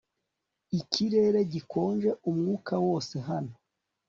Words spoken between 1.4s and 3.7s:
gikonje umwaka wose hano